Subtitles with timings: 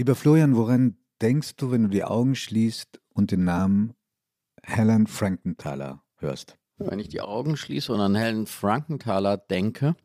[0.00, 3.92] Lieber Florian, woran denkst du, wenn du die Augen schließt und den Namen
[4.62, 6.56] Helen Frankenthaler hörst?
[6.78, 9.96] Wenn ich die Augen schließe und an Helen Frankenthaler denke,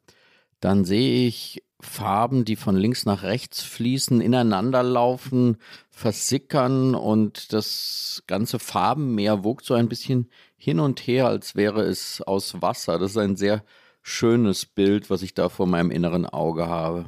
[0.60, 5.60] dann sehe ich Farben, die von links nach rechts fließen, ineinanderlaufen,
[5.92, 12.22] versickern und das ganze Farbenmeer wogt so ein bisschen hin und her, als wäre es
[12.22, 13.00] aus Wasser.
[13.00, 13.64] Das ist ein sehr
[14.02, 17.06] schönes Bild, was ich da vor meinem inneren Auge habe.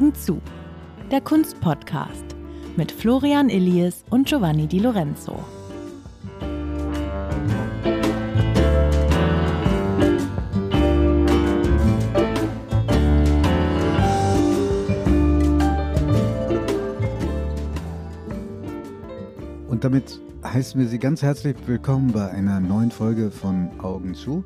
[0.00, 0.40] Augen zu.
[1.10, 2.24] Der Kunstpodcast
[2.74, 5.44] mit Florian Illies und Giovanni Di Lorenzo.
[19.68, 24.44] Und damit heißen wir Sie ganz herzlich willkommen bei einer neuen Folge von Augen zu.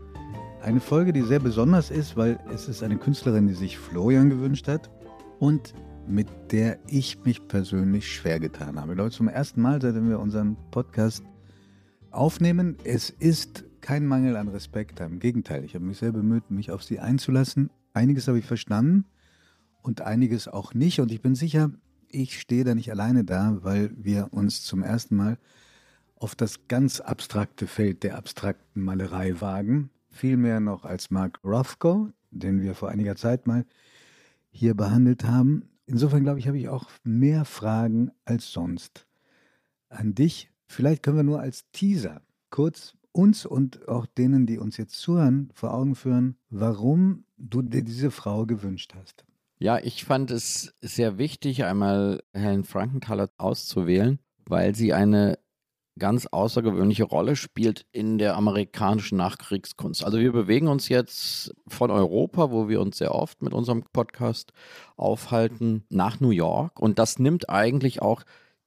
[0.63, 4.67] Eine Folge, die sehr besonders ist, weil es ist eine Künstlerin, die sich Florian gewünscht
[4.67, 4.91] hat
[5.39, 5.75] und
[6.07, 8.95] mit der ich mich persönlich schwer getan habe.
[8.95, 11.25] Leute, zum ersten Mal, seitdem wir unseren Podcast
[12.11, 16.71] aufnehmen, es ist kein Mangel an Respekt, im Gegenteil, ich habe mich sehr bemüht, mich
[16.71, 17.71] auf sie einzulassen.
[17.93, 19.05] Einiges habe ich verstanden
[19.83, 21.71] und einiges auch nicht und ich bin sicher,
[22.09, 25.39] ich stehe da nicht alleine da, weil wir uns zum ersten Mal
[26.17, 29.91] auf das ganz abstrakte Feld der abstrakten Malerei wagen.
[30.11, 33.67] Viel mehr noch als Mark Rothko, den wir vor einiger Zeit mal
[34.55, 35.69] hier behandelt haben.
[35.87, 39.07] Insofern glaube ich, habe ich auch mehr Fragen als sonst
[39.89, 40.51] an dich.
[40.67, 45.51] Vielleicht können wir nur als Teaser kurz uns und auch denen, die uns jetzt zuhören,
[45.55, 49.25] vor Augen führen, warum du dir diese Frau gewünscht hast.
[49.59, 55.39] Ja, ich fand es sehr wichtig, einmal Helen Frankenthaler auszuwählen, weil sie eine
[55.99, 60.05] ganz außergewöhnliche Rolle spielt in der amerikanischen Nachkriegskunst.
[60.05, 64.53] Also wir bewegen uns jetzt von Europa, wo wir uns sehr oft mit unserem Podcast
[64.97, 66.81] aufhalten, nach New York.
[66.81, 68.23] Und das nimmt eigentlich auch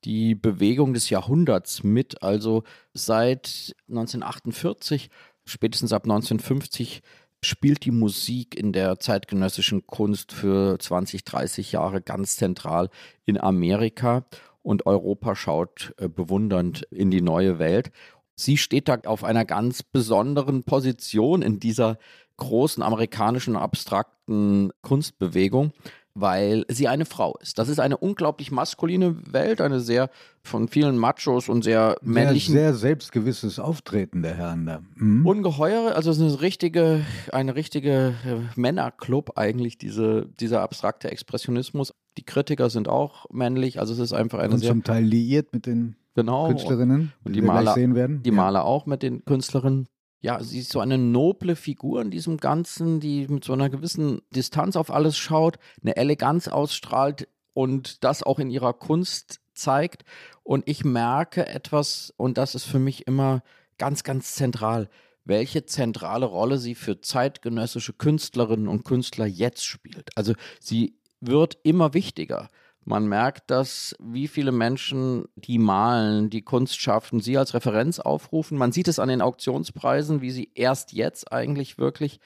[0.06, 2.24] die Bewegung des Jahrhunderts mit.
[2.24, 2.64] Also
[2.94, 5.10] seit 1948,
[5.46, 7.02] spätestens ab 1950,
[7.44, 12.90] spielt die Musik in der zeitgenössischen Kunst für 20, 30 Jahre ganz zentral
[13.26, 14.26] in Amerika
[14.68, 17.90] und Europa schaut äh, bewundernd in die neue Welt.
[18.36, 21.98] Sie steht da auf einer ganz besonderen Position in dieser
[22.36, 25.72] großen amerikanischen abstrakten Kunstbewegung,
[26.16, 27.58] weil sie eine Frau ist.
[27.60, 30.10] Das ist eine unglaublich maskuline Welt, eine sehr
[30.44, 32.54] von vielen Machos und sehr männlichen.
[32.54, 34.82] Sehr, sehr selbstgewisses Auftreten der Herren da.
[34.96, 35.26] Mhm.
[35.26, 41.94] Ungeheure, also es ist eine richtige, eine richtige äh, Männerclub eigentlich, diese, dieser abstrakte Expressionismus.
[42.18, 44.72] Die Kritiker sind auch männlich, also es ist einfach eine und sehr.
[44.72, 48.24] zum Teil liiert mit den genau, Künstlerinnen, und die, die Maler, sehen werden.
[48.24, 48.36] Die ja.
[48.36, 49.88] Maler auch mit den Künstlerinnen
[50.20, 54.22] ja, sie ist so eine noble Figur in diesem Ganzen, die mit so einer gewissen
[54.36, 60.04] Distanz auf alles schaut, eine Eleganz ausstrahlt und das auch in ihrer Kunst zeigt.
[60.44, 63.44] Und ich merke etwas, und das ist für mich immer
[63.78, 64.90] ganz, ganz zentral,
[65.24, 70.10] welche zentrale Rolle sie für zeitgenössische Künstlerinnen und Künstler jetzt spielt.
[70.16, 72.50] Also sie wird immer wichtiger.
[72.84, 78.58] Man merkt, dass wie viele Menschen, die malen, die Kunst schaffen, sie als Referenz aufrufen.
[78.58, 82.20] Man sieht es an den Auktionspreisen, wie sie erst jetzt eigentlich wirklich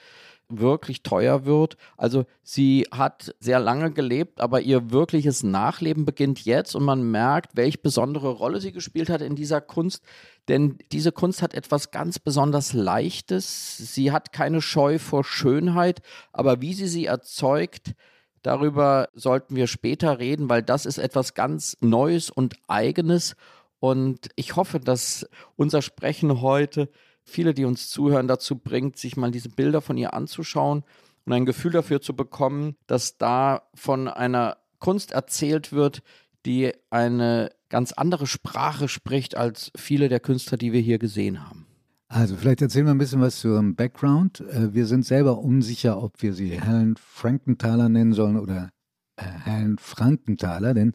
[0.52, 1.78] wirklich teuer wird.
[1.98, 7.56] Also sie hat sehr lange gelebt, aber ihr wirkliches Nachleben beginnt jetzt und man merkt,
[7.56, 10.04] welche besondere Rolle sie gespielt hat in dieser Kunst.
[10.48, 13.78] Denn diese Kunst hat etwas ganz besonders Leichtes.
[13.78, 16.02] Sie hat keine Scheu vor Schönheit,
[16.34, 17.94] aber wie sie sie erzeugt,
[18.42, 23.36] Darüber sollten wir später reden, weil das ist etwas ganz Neues und Eigenes.
[23.80, 26.90] Und ich hoffe, dass unser Sprechen heute
[27.24, 30.84] viele, die uns zuhören, dazu bringt, sich mal diese Bilder von ihr anzuschauen
[31.26, 36.02] und ein Gefühl dafür zu bekommen, dass da von einer Kunst erzählt wird,
[36.46, 41.68] die eine ganz andere Sprache spricht als viele der Künstler, die wir hier gesehen haben.
[42.14, 44.42] Also vielleicht erzählen wir ein bisschen was zu ihrem Background.
[44.42, 48.70] Äh, wir sind selber unsicher, ob wir sie Helen Frankenthaler nennen sollen oder
[49.16, 50.94] äh, Helen Frankenthaler, denn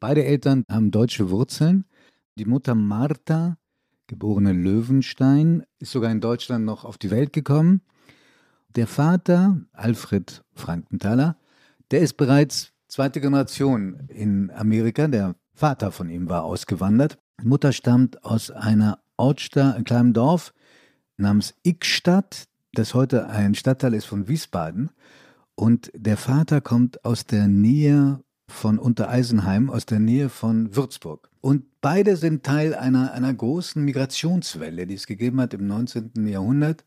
[0.00, 1.84] beide Eltern haben deutsche Wurzeln.
[2.38, 3.58] Die Mutter Martha,
[4.06, 7.82] geborene Löwenstein, ist sogar in Deutschland noch auf die Welt gekommen.
[8.76, 11.36] Der Vater, Alfred Frankenthaler,
[11.90, 15.06] der ist bereits zweite Generation in Amerika.
[15.06, 17.18] Der Vater von ihm war ausgewandert.
[17.42, 20.52] Die Mutter stammt aus einer Ortstadt, einem kleinen Dorf
[21.16, 24.90] namens Ickstadt, das heute ein Stadtteil ist von Wiesbaden.
[25.54, 28.20] Und der Vater kommt aus der Nähe
[28.50, 31.30] von Untereisenheim aus der Nähe von Würzburg.
[31.40, 36.26] Und beide sind Teil einer, einer großen Migrationswelle, die es gegeben hat im 19.
[36.26, 36.84] Jahrhundert.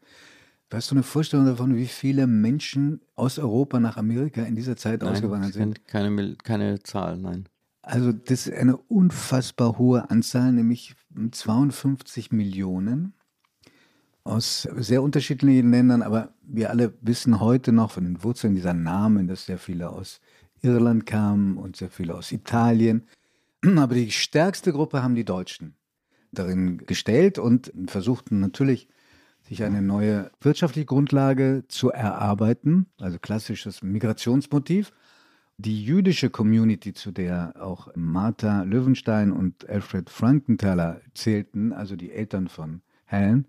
[0.71, 5.01] Hast du eine Vorstellung davon, wie viele Menschen aus Europa nach Amerika in dieser Zeit
[5.01, 5.85] Nein, ausgewandert sind?
[5.85, 7.47] Keine, keine Zahl, nein.
[7.83, 10.95] Also das ist eine unfassbar hohe Anzahl, nämlich
[11.31, 13.13] 52 Millionen
[14.23, 19.27] aus sehr unterschiedlichen Ländern, aber wir alle wissen heute noch von den Wurzeln dieser Namen,
[19.27, 20.21] dass sehr viele aus
[20.61, 23.05] Irland kamen und sehr viele aus Italien.
[23.77, 25.75] Aber die stärkste Gruppe haben die Deutschen
[26.31, 28.87] darin gestellt und versuchten natürlich
[29.41, 34.93] sich eine neue wirtschaftliche Grundlage zu erarbeiten, also klassisches Migrationsmotiv.
[35.57, 42.47] Die jüdische Community, zu der auch Martha Löwenstein und Alfred Frankenthaler zählten, also die Eltern
[42.47, 43.47] von Helen,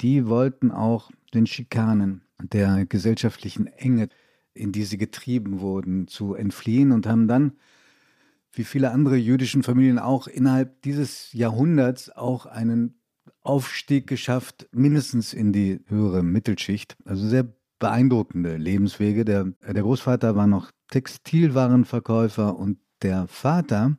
[0.00, 4.08] die wollten auch den Schikanen der gesellschaftlichen Enge,
[4.54, 7.52] in die sie getrieben wurden, zu entfliehen und haben dann,
[8.52, 13.00] wie viele andere jüdischen Familien auch, innerhalb dieses Jahrhunderts auch einen
[13.42, 16.96] Aufstieg geschafft, mindestens in die höhere Mittelschicht.
[17.04, 19.24] Also sehr beeindruckende Lebenswege.
[19.24, 23.96] Der, der Großvater war noch Textilwarenverkäufer und der Vater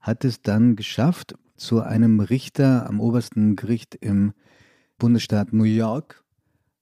[0.00, 4.34] hat es dann geschafft, zu einem Richter am obersten Gericht im
[4.98, 6.22] Bundesstaat New York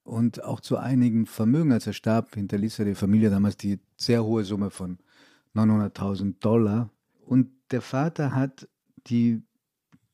[0.02, 1.73] und auch zu einigen Vermögen.
[1.73, 4.99] Als er starb, hinterließ er der Familie damals die sehr hohe Summe von
[5.55, 6.90] 900.000 Dollar.
[7.25, 8.69] Und der Vater hat
[9.06, 9.43] die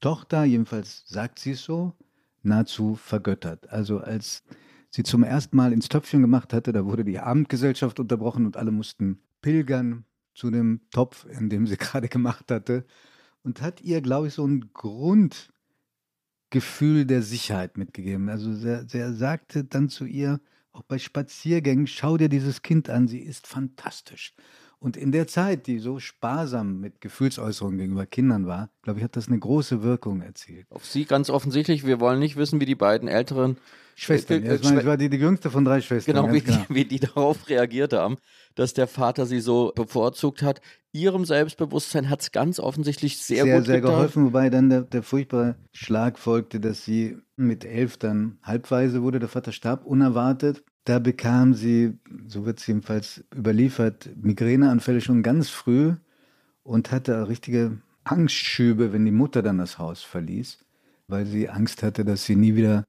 [0.01, 1.95] Tochter, jedenfalls sagt sie es so,
[2.43, 3.71] nahezu vergöttert.
[3.71, 4.43] Also als
[4.91, 8.73] sie zum ersten Mal ins Töpfchen gemacht hatte, da wurde die Abendgesellschaft unterbrochen und alle
[8.73, 10.05] mussten pilgern
[10.35, 12.85] zu dem Topf, in dem sie gerade gemacht hatte.
[13.43, 15.49] Und hat ihr, glaube ich, so ein Grundgefühl
[17.07, 18.29] der Sicherheit mitgegeben.
[18.29, 20.41] Also er, sagte dann zu ihr,
[20.73, 24.35] auch bei Spaziergängen, schau dir dieses Kind an, sie ist fantastisch.
[24.83, 29.15] Und in der Zeit, die so sparsam mit Gefühlsäußerungen gegenüber Kindern war, glaube ich, hat
[29.15, 30.67] das eine große Wirkung erzielt.
[30.71, 31.85] Auf Sie ganz offensichtlich.
[31.85, 33.59] Wir wollen nicht wissen, wie die beiden älteren
[33.95, 34.43] Schwestern.
[34.43, 36.15] Ja, ich, meine, ich war die, die jüngste von drei Schwestern.
[36.15, 36.65] Genau, wie, genau.
[36.71, 38.17] Die, wie die darauf reagiert haben,
[38.55, 40.63] dass der Vater sie so bevorzugt hat.
[40.93, 43.97] Ihrem Selbstbewusstsein hat es ganz offensichtlich sehr, sehr gut sehr getan.
[43.97, 49.19] geholfen, wobei dann der, der furchtbare Schlag folgte, dass sie mit elf dann halbweise wurde.
[49.19, 50.65] Der Vater starb unerwartet.
[50.85, 55.95] Da bekam sie, so wird es jedenfalls überliefert, Migräneanfälle schon ganz früh
[56.63, 60.65] und hatte richtige Angstschübe, wenn die Mutter dann das Haus verließ,
[61.07, 62.85] weil sie Angst hatte, dass sie nie wieder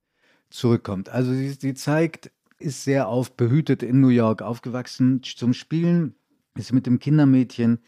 [0.50, 1.10] zurückkommt.
[1.10, 5.22] Also sie, sie zeigt, ist sehr aufbehütet in New York aufgewachsen.
[5.24, 6.16] Zum Spielen
[6.56, 7.80] ist mit dem Kindermädchen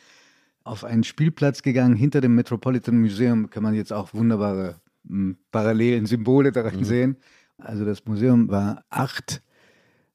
[0.64, 1.96] auf einen Spielplatz gegangen.
[1.96, 6.86] Hinter dem Metropolitan Museum kann man jetzt auch wunderbare m, Parallelen, Symbole darin mhm.
[6.86, 7.18] sehen.
[7.58, 9.44] Also das Museum war acht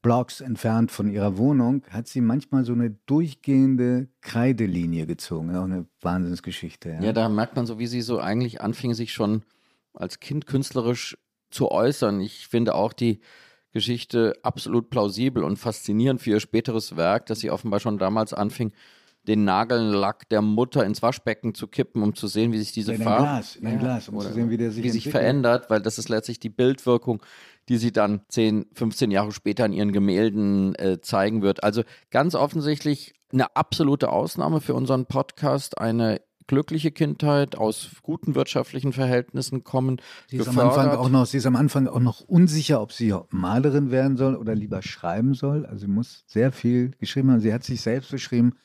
[0.01, 5.55] Blocks entfernt von ihrer Wohnung, hat sie manchmal so eine durchgehende Kreidelinie gezogen.
[5.55, 6.89] Auch eine Wahnsinnsgeschichte.
[6.89, 7.01] Ja.
[7.01, 9.43] ja, da merkt man so, wie sie so eigentlich anfing, sich schon
[9.93, 11.17] als Kind künstlerisch
[11.49, 12.21] zu äußern.
[12.21, 13.19] Ich finde auch die
[13.71, 18.71] Geschichte absolut plausibel und faszinierend für ihr späteres Werk, dass sie offenbar schon damals anfing,
[19.27, 23.03] den Nagellack der Mutter ins Waschbecken zu kippen, um zu sehen, wie sich diese in
[23.03, 25.81] Farbe, Glas, in ein Glas, um zu sehen, wie der sich, wie sich verändert, weil
[25.81, 27.21] das ist letztlich die Bildwirkung,
[27.67, 31.63] die sie dann 10, 15 Jahre später in ihren Gemälden äh, zeigen wird.
[31.63, 38.91] Also ganz offensichtlich eine absolute Ausnahme für unseren Podcast, eine glückliche Kindheit, aus guten wirtschaftlichen
[38.91, 40.01] Verhältnissen kommen.
[40.27, 43.13] Sie ist, am Anfang auch noch, sie ist am Anfang auch noch unsicher, ob sie
[43.29, 45.67] Malerin werden soll oder lieber schreiben soll.
[45.67, 47.39] Also sie muss sehr viel geschrieben haben.
[47.39, 48.55] Sie hat sich selbst beschrieben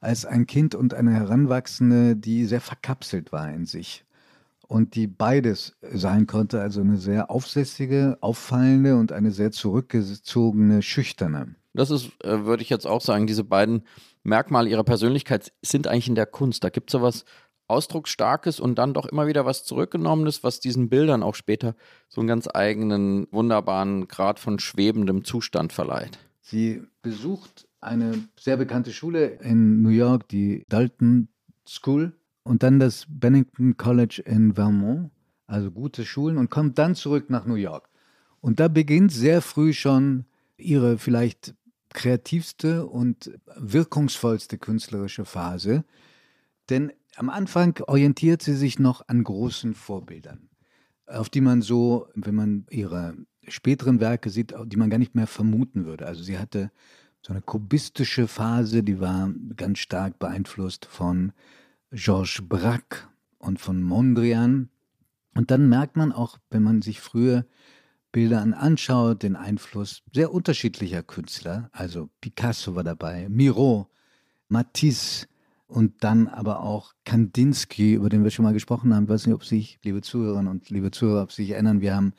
[0.00, 4.04] als ein Kind und eine Heranwachsende, die sehr verkapselt war in sich
[4.70, 11.56] und die beides sein konnte, also eine sehr aufsässige, auffallende und eine sehr zurückgezogene, schüchterne.
[11.74, 13.84] Das ist, äh, würde ich jetzt auch sagen, diese beiden
[14.22, 16.62] Merkmale ihrer Persönlichkeit sind eigentlich in der Kunst.
[16.62, 17.24] Da gibt es so was
[17.66, 21.74] Ausdrucksstarkes und dann doch immer wieder was Zurückgenommenes, was diesen Bildern auch später
[22.08, 26.18] so einen ganz eigenen, wunderbaren Grad von schwebendem Zustand verleiht.
[26.40, 31.28] Sie besucht eine sehr bekannte Schule in New York, die Dalton
[31.66, 35.10] School, und dann das Bennington College in Vermont,
[35.46, 37.88] also gute Schulen, und kommt dann zurück nach New York.
[38.40, 40.24] Und da beginnt sehr früh schon
[40.56, 41.54] ihre vielleicht
[41.90, 45.84] kreativste und wirkungsvollste künstlerische Phase.
[46.70, 50.48] Denn am Anfang orientiert sie sich noch an großen Vorbildern,
[51.06, 53.14] auf die man so, wenn man ihre
[53.48, 56.06] späteren Werke sieht, die man gar nicht mehr vermuten würde.
[56.06, 56.70] Also sie hatte
[57.22, 61.32] so eine kubistische Phase, die war ganz stark beeinflusst von
[61.90, 63.08] Georges Braque
[63.38, 64.70] und von Mondrian.
[65.34, 67.46] Und dann merkt man auch, wenn man sich frühe
[68.12, 71.70] Bilder anschaut, den Einfluss sehr unterschiedlicher Künstler.
[71.72, 73.88] Also Picasso war dabei, Miro,
[74.48, 75.26] Matisse,
[75.70, 79.04] und dann aber auch Kandinsky, über den wir schon mal gesprochen haben.
[79.04, 82.12] Ich weiß nicht, ob sich, liebe Zuhörerinnen und liebe Zuhörer, ob sich erinnern, wir haben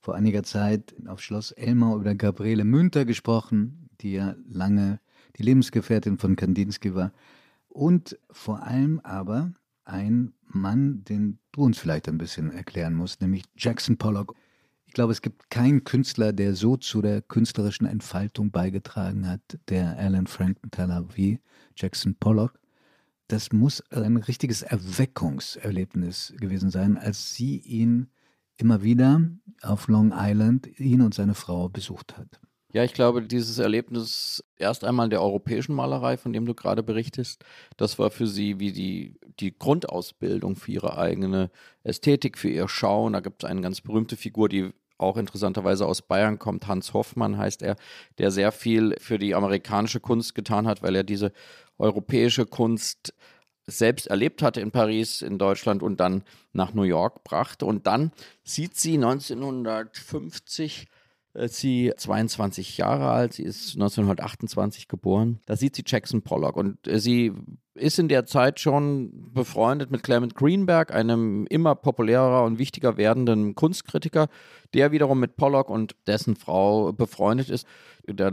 [0.00, 5.00] vor einiger Zeit auf Schloss Elmau über Gabriele Münter gesprochen, die ja lange
[5.36, 7.12] die Lebensgefährtin von Kandinsky war.
[7.68, 9.52] Und vor allem aber
[9.84, 14.34] ein Mann, den du uns vielleicht ein bisschen erklären musst, nämlich Jackson Pollock.
[14.86, 19.98] Ich glaube, es gibt keinen Künstler, der so zu der künstlerischen Entfaltung beigetragen hat, der
[19.98, 21.40] Alan Frankenthaler wie
[21.76, 22.60] Jackson Pollock.
[23.26, 28.08] Das muss ein richtiges Erweckungserlebnis gewesen sein, als sie ihn
[28.56, 29.22] immer wieder
[29.62, 32.40] auf Long Island, ihn und seine Frau besucht hat.
[32.74, 37.44] Ja, ich glaube, dieses Erlebnis erst einmal der europäischen Malerei, von dem du gerade berichtest,
[37.76, 41.52] das war für sie wie die, die Grundausbildung für ihre eigene
[41.84, 43.12] Ästhetik, für ihr Schauen.
[43.12, 47.38] Da gibt es eine ganz berühmte Figur, die auch interessanterweise aus Bayern kommt, Hans Hoffmann
[47.38, 47.76] heißt er,
[48.18, 51.30] der sehr viel für die amerikanische Kunst getan hat, weil er diese
[51.78, 53.14] europäische Kunst
[53.66, 57.66] selbst erlebt hatte in Paris, in Deutschland und dann nach New York brachte.
[57.66, 58.10] Und dann
[58.42, 60.93] sieht sie 1950 äh,
[61.46, 65.40] sie 22 Jahre alt, sie ist 1928 geboren.
[65.46, 67.32] Da sieht sie Jackson Pollock und äh, sie
[67.74, 73.56] ist in der Zeit schon befreundet mit Clement Greenberg, einem immer populärer und wichtiger werdenden
[73.56, 74.28] Kunstkritiker,
[74.74, 77.66] der wiederum mit Pollock und dessen Frau befreundet ist.
[78.06, 78.30] Da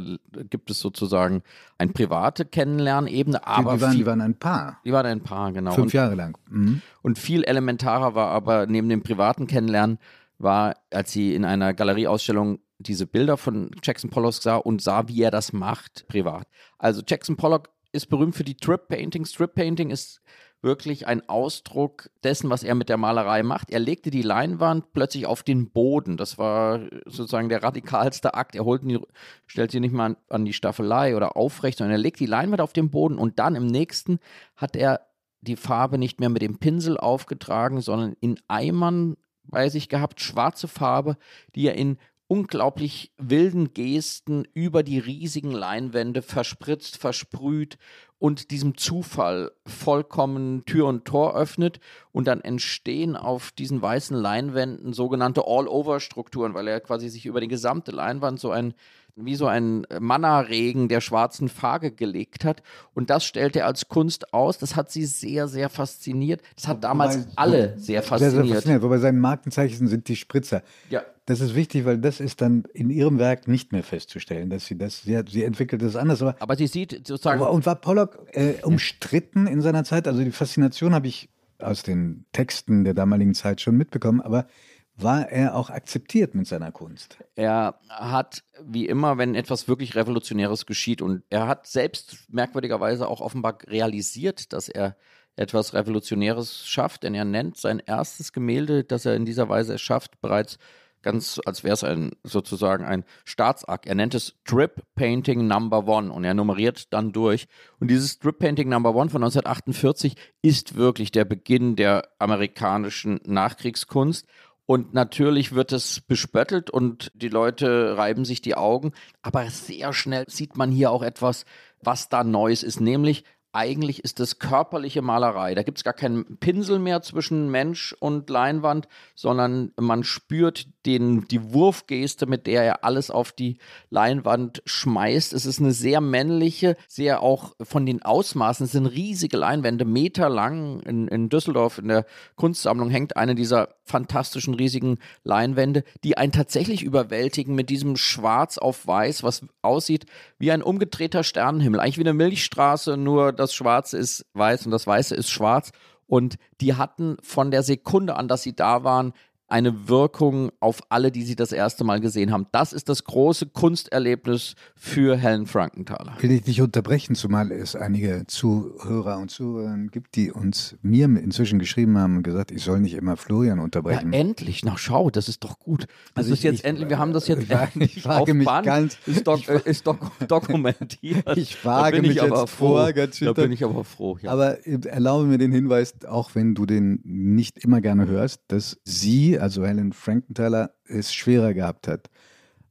[0.50, 1.42] gibt es sozusagen
[1.80, 4.80] eine private Kennenlernebene, aber die, die, waren, die waren ein Paar.
[4.86, 5.72] Die waren ein Paar, genau.
[5.72, 6.38] Fünf Jahre lang.
[6.50, 6.82] Mhm.
[7.02, 9.98] Und viel elementarer war aber neben dem privaten Kennenlernen
[10.38, 15.22] war, als sie in einer Galerieausstellung diese Bilder von Jackson Pollock sah und sah, wie
[15.22, 16.48] er das macht, privat.
[16.78, 19.26] Also Jackson Pollock ist berühmt für die Strip Painting.
[19.26, 20.22] Strip Painting ist
[20.62, 23.72] wirklich ein Ausdruck dessen, was er mit der Malerei macht.
[23.72, 26.18] Er legte die Leinwand plötzlich auf den Boden.
[26.18, 28.56] Das war sozusagen der radikalste Akt.
[28.56, 29.00] Er holt die,
[29.48, 32.62] stellt sie nicht mal an, an die Staffelei oder aufrecht, sondern er legt die Leinwand
[32.62, 34.20] auf den Boden und dann im nächsten
[34.56, 35.08] hat er
[35.42, 40.68] die Farbe nicht mehr mit dem Pinsel aufgetragen, sondern in Eimern bei sich gehabt, schwarze
[40.68, 41.18] Farbe,
[41.56, 41.98] die er in
[42.32, 47.78] unglaublich wilden Gesten über die riesigen Leinwände verspritzt, versprüht
[48.22, 51.80] und diesem Zufall vollkommen Tür und Tor öffnet
[52.12, 57.48] und dann entstehen auf diesen weißen Leinwänden sogenannte All-Over-Strukturen, weil er quasi sich über die
[57.48, 58.76] gesamte Leinwand so ein
[59.16, 62.64] wie so ein Manna-Regen der schwarzen Farbe gelegt hat.
[62.94, 64.58] Und das stellt er als Kunst aus.
[64.58, 66.42] Das hat sie sehr, sehr fasziniert.
[66.56, 68.34] Das hat damals wobei, alle sehr fasziniert.
[68.34, 68.82] Sehr, sehr fasziniert.
[68.84, 70.64] Wobei sein Markenzeichen sind die Spritzer.
[70.90, 71.04] Ja.
[71.26, 74.78] Das ist wichtig, weil das ist dann in ihrem Werk nicht mehr festzustellen, dass sie
[74.78, 76.22] das, sie, hat, sie entwickelt das anders.
[76.22, 77.42] Aber, aber sie sieht sozusagen.
[77.42, 80.08] Und war Pollock äh, umstritten in seiner Zeit?
[80.08, 84.48] Also die Faszination habe ich aus den Texten der damaligen Zeit schon mitbekommen, aber
[84.96, 87.18] war er auch akzeptiert mit seiner Kunst.
[87.36, 93.22] Er hat, wie immer, wenn etwas wirklich Revolutionäres geschieht, und er hat selbst merkwürdigerweise auch
[93.22, 94.96] offenbar realisiert, dass er
[95.36, 100.20] etwas Revolutionäres schafft, denn er nennt sein erstes Gemälde, das er in dieser Weise schafft,
[100.22, 100.58] bereits
[101.02, 103.86] ganz, als wäre es ein sozusagen ein Staatsakt.
[103.86, 107.48] Er nennt es Strip Painting Number One und er nummeriert dann durch.
[107.80, 114.28] Und dieses Strip Painting Number One von 1948 ist wirklich der Beginn der amerikanischen Nachkriegskunst.
[114.66, 118.94] Und natürlich wird es bespöttelt und die Leute reiben sich die Augen.
[119.22, 121.46] Aber sehr schnell sieht man hier auch etwas,
[121.82, 125.56] was da Neues ist, nämlich eigentlich ist es körperliche Malerei.
[125.56, 131.28] Da gibt es gar keinen Pinsel mehr zwischen Mensch und Leinwand, sondern man spürt den,
[131.28, 133.58] die Wurfgeste, mit der er alles auf die
[133.90, 135.34] Leinwand schmeißt.
[135.34, 140.82] Es ist eine sehr männliche, sehr auch von den Ausmaßen, es sind riesige Leinwände, meterlang.
[140.82, 146.84] In, in Düsseldorf in der Kunstsammlung hängt eine dieser fantastischen riesigen Leinwände, die einen tatsächlich
[146.84, 150.06] überwältigen mit diesem Schwarz auf Weiß, was aussieht
[150.40, 151.80] wie ein umgedrehter Sternenhimmel.
[151.80, 155.72] Eigentlich wie eine Milchstraße, nur das Schwarze ist weiß und das Weiße ist schwarz.
[156.08, 159.14] Und die hatten von der Sekunde an, dass sie da waren,
[159.52, 162.48] eine Wirkung auf alle, die sie das erste Mal gesehen haben.
[162.54, 166.16] Das ist das große Kunsterlebnis für Helen Frankenthaler.
[166.22, 171.60] Will ich nicht unterbrechen, zumal es einige Zuhörer und Zuhörer gibt, die uns mir inzwischen
[171.60, 174.14] geschrieben haben und gesagt, ich soll nicht immer Florian unterbrechen.
[174.14, 175.82] Ja, endlich, na schau, das ist doch gut.
[176.14, 178.34] Das also ist ich, jetzt ich, endlich, wir haben das jetzt ich, endlich ich frage
[178.34, 181.26] mich Band, ganz, ist, dok, ist dok, dokumentiert.
[181.42, 184.18] Ich frage mich jetzt vor, ganz Da bin ich aber froh.
[184.22, 184.32] Ja.
[184.32, 189.41] Aber erlaube mir den Hinweis, auch wenn du den nicht immer gerne hörst, dass sie
[189.42, 192.10] also Helen Frankenthaler, es schwerer gehabt hat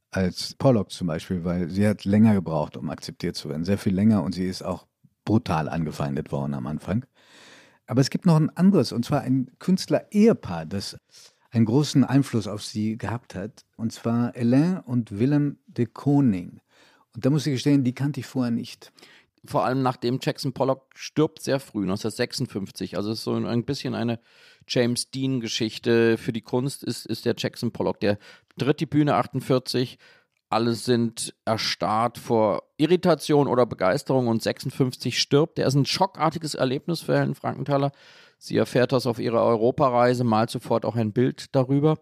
[0.09, 3.65] als Pollock zum Beispiel, weil sie hat länger gebraucht, um akzeptiert zu werden.
[3.65, 4.87] Sehr viel länger und sie ist auch
[5.25, 7.05] brutal angefeindet worden am Anfang.
[7.87, 10.97] Aber es gibt noch ein anderes, und zwar ein Künstler-Ehepaar, das
[11.51, 16.61] einen großen Einfluss auf sie gehabt hat, und zwar Alain und Willem de Koning.
[17.13, 18.93] Und da muss ich gestehen, die kannte ich vorher nicht.
[19.43, 22.95] vor allem nachdem Jackson Pollock stirbt sehr früh, 1956.
[22.95, 24.19] Also es ist so ein bisschen eine
[24.71, 27.99] James Dean-Geschichte für die Kunst, ist, ist der Jackson Pollock.
[27.99, 28.17] Der
[28.57, 29.97] tritt die Bühne 48,
[30.49, 35.57] alle sind erstarrt vor Irritation oder Begeisterung und 56 stirbt.
[35.57, 37.91] Der ist ein schockartiges Erlebnis für Helen Frankenthaler.
[38.37, 41.99] Sie erfährt das auf ihrer Europareise, malt sofort auch ein Bild darüber.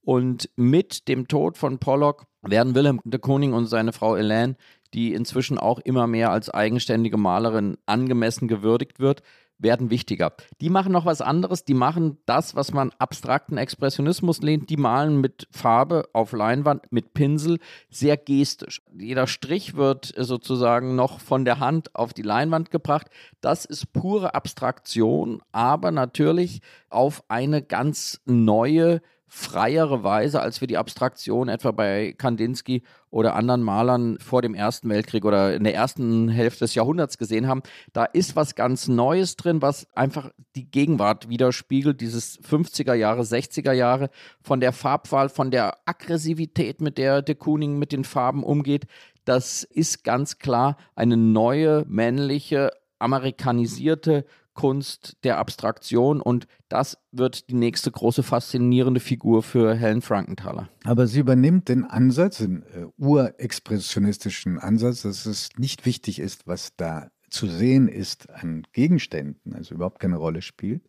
[0.00, 4.56] Und mit dem Tod von Pollock werden Willem de Koning und seine Frau Elaine,
[4.94, 9.22] die inzwischen auch immer mehr als eigenständige Malerin angemessen gewürdigt wird,
[9.62, 10.32] werden wichtiger.
[10.60, 15.20] Die machen noch was anderes, die machen das, was man abstrakten Expressionismus lehnt, die malen
[15.20, 17.58] mit Farbe auf Leinwand, mit Pinsel,
[17.90, 18.82] sehr gestisch.
[18.92, 23.08] Jeder Strich wird sozusagen noch von der Hand auf die Leinwand gebracht.
[23.40, 29.00] Das ist pure Abstraktion, aber natürlich auf eine ganz neue
[29.34, 34.90] freiere Weise, als wir die Abstraktion etwa bei Kandinsky oder anderen Malern vor dem Ersten
[34.90, 37.62] Weltkrieg oder in der ersten Hälfte des Jahrhunderts gesehen haben.
[37.94, 43.72] Da ist was ganz Neues drin, was einfach die Gegenwart widerspiegelt, dieses 50er Jahre, 60er
[43.72, 44.10] Jahre,
[44.42, 48.84] von der Farbwahl, von der Aggressivität, mit der de Kooning mit den Farben umgeht.
[49.24, 57.54] Das ist ganz klar eine neue, männliche, amerikanisierte Kunst der Abstraktion und das wird die
[57.54, 60.68] nächste große faszinierende Figur für Helen Frankenthaler.
[60.84, 66.76] Aber sie übernimmt den Ansatz, den äh, urexpressionistischen Ansatz, dass es nicht wichtig ist, was
[66.76, 70.82] da zu sehen ist an Gegenständen, also überhaupt keine Rolle spielt,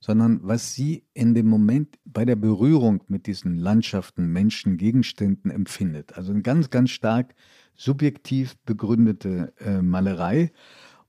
[0.00, 6.16] sondern was sie in dem Moment bei der Berührung mit diesen Landschaften, Menschen, Gegenständen empfindet.
[6.16, 7.34] Also eine ganz, ganz stark
[7.74, 10.52] subjektiv begründete äh, Malerei.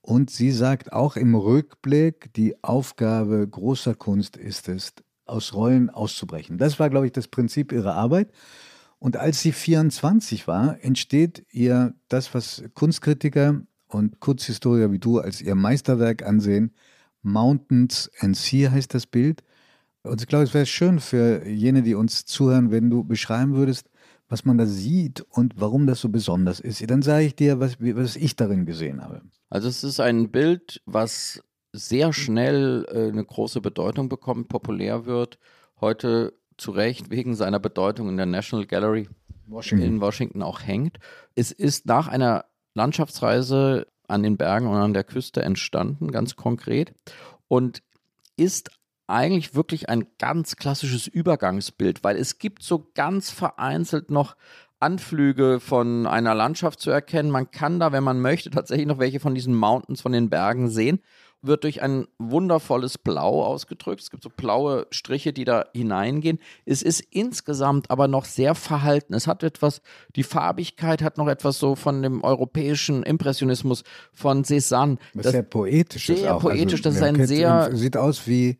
[0.01, 4.93] Und sie sagt auch im Rückblick, die Aufgabe großer Kunst ist es,
[5.25, 6.57] aus Rollen auszubrechen.
[6.57, 8.31] Das war, glaube ich, das Prinzip ihrer Arbeit.
[8.97, 15.41] Und als sie 24 war, entsteht ihr das, was Kunstkritiker und Kunsthistoriker wie du als
[15.41, 16.73] ihr Meisterwerk ansehen.
[17.21, 19.43] Mountains and Sea heißt das Bild.
[20.03, 23.89] Und ich glaube, es wäre schön für jene, die uns zuhören, wenn du beschreiben würdest,
[24.29, 26.87] was man da sieht und warum das so besonders ist.
[26.89, 29.21] Dann sage ich dir, was, was ich darin gesehen habe.
[29.49, 35.39] Also es ist ein Bild, was sehr schnell äh, eine große Bedeutung bekommt, populär wird.
[35.81, 39.09] Heute zu Recht wegen seiner Bedeutung in der National Gallery
[39.47, 39.85] Washington.
[39.85, 40.99] in Washington auch hängt.
[41.35, 46.93] Es ist nach einer Landschaftsreise an den Bergen und an der Küste entstanden, ganz konkret,
[47.47, 47.81] und
[48.37, 48.71] ist
[49.09, 54.35] eigentlich wirklich ein ganz klassisches Übergangsbild, weil es gibt so ganz vereinzelt noch
[54.79, 57.31] Anflüge von einer Landschaft zu erkennen.
[57.31, 60.69] Man kann da, wenn man möchte, tatsächlich noch welche von diesen Mountains, von den Bergen
[60.69, 61.01] sehen.
[61.41, 64.01] Wird durch ein wundervolles Blau ausgedrückt.
[64.01, 66.39] Es gibt so blaue Striche, die da hineingehen.
[66.65, 69.13] Es ist insgesamt aber noch sehr verhalten.
[69.13, 69.81] Es hat etwas,
[70.17, 74.97] die Farbigkeit hat noch etwas so von dem europäischen Impressionismus von Cézanne.
[75.13, 76.07] Das, sehr poetisch.
[76.07, 76.41] Sehr auch.
[76.41, 76.85] poetisch.
[76.85, 77.69] Also, das ist ein sehr.
[77.73, 78.59] Sieht aus wie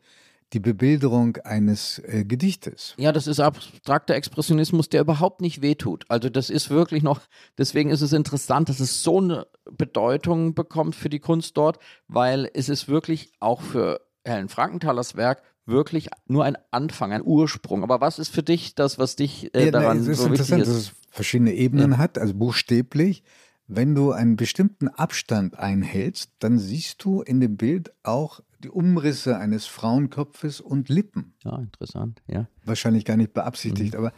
[0.53, 2.95] die Bebilderung eines äh, Gedichtes.
[2.97, 6.05] Ja, das ist abstrakter Expressionismus, der überhaupt nicht wehtut.
[6.09, 7.21] Also das ist wirklich noch,
[7.57, 12.49] deswegen ist es interessant, dass es so eine Bedeutung bekommt für die Kunst dort, weil
[12.53, 17.83] es ist wirklich auch für Helen Frankenthalers Werk wirklich nur ein Anfang, ein Ursprung.
[17.83, 20.27] Aber was ist für dich das, was dich äh, ja, daran nee, es ist so
[20.27, 20.87] interessant, wichtig ist?
[20.87, 21.97] dass es verschiedene Ebenen ja.
[21.97, 23.23] hat, also buchstäblich.
[23.67, 29.37] Wenn du einen bestimmten Abstand einhältst, dann siehst du in dem Bild auch die Umrisse
[29.37, 31.33] eines Frauenkopfes und Lippen.
[31.43, 32.47] Ja, interessant, ja.
[32.65, 33.99] Wahrscheinlich gar nicht beabsichtigt, mhm.
[33.99, 34.13] aber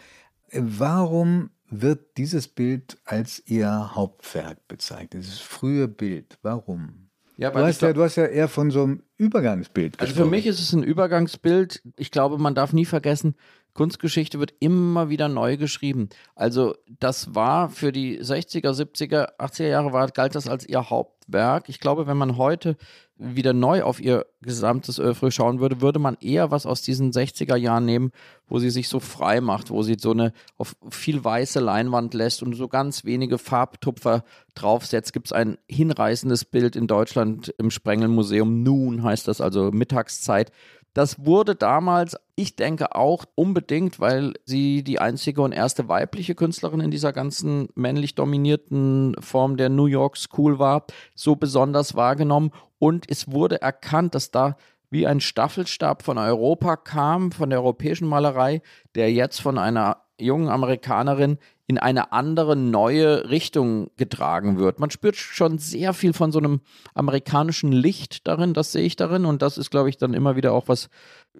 [0.49, 5.13] äh, warum wird dieses Bild als ihr Hauptwerk bezeichnet?
[5.13, 7.07] Dieses frühe Bild, warum?
[7.37, 10.11] Ja, du, hast ja, du hast ja eher von so einem Übergangsbild gesprochen.
[10.11, 11.81] Also für mich ist es ein Übergangsbild.
[11.97, 13.35] Ich glaube, man darf nie vergessen,
[13.73, 16.09] Kunstgeschichte wird immer wieder neu geschrieben.
[16.35, 21.69] Also das war für die 60er, 70er, 80er Jahre war, galt das als ihr Hauptwerk.
[21.69, 22.75] Ich glaube, wenn man heute
[23.21, 27.55] wieder neu auf ihr gesamtes Oeuvre schauen würde, würde man eher was aus diesen 60er
[27.55, 28.11] Jahren nehmen,
[28.47, 32.41] wo sie sich so frei macht, wo sie so eine auf viel weiße Leinwand lässt
[32.41, 34.23] und so ganz wenige Farbtupfer
[34.55, 35.13] draufsetzt.
[35.13, 38.63] Gibt es ein hinreißendes Bild in Deutschland im Sprengelmuseum.
[38.63, 40.51] Nun heißt das also Mittagszeit
[40.93, 46.81] das wurde damals, ich denke auch unbedingt, weil sie die einzige und erste weibliche Künstlerin
[46.81, 52.51] in dieser ganzen männlich dominierten Form der New York School war, so besonders wahrgenommen.
[52.77, 54.57] Und es wurde erkannt, dass da
[54.89, 58.61] wie ein Staffelstab von Europa kam, von der europäischen Malerei,
[58.95, 61.37] der jetzt von einer jungen Amerikanerin
[61.71, 64.81] in eine andere, neue Richtung getragen wird.
[64.81, 66.59] Man spürt schon sehr viel von so einem
[66.93, 70.51] amerikanischen Licht darin, das sehe ich darin und das ist, glaube ich, dann immer wieder
[70.51, 70.89] auch was,